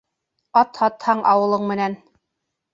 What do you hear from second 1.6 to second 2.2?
менән